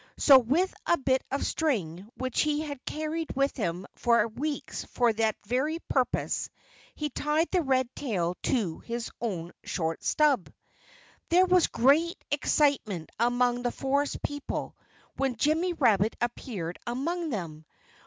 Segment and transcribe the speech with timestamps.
[0.17, 5.13] So with a bit of string which he had carried with him for weeks for
[5.13, 6.49] that very purpose,
[6.95, 10.51] he tied the red tail to his own short stub.
[11.29, 14.75] There was great excitement among the forest people
[15.17, 17.63] when Jimmy Rabbit appeared among them.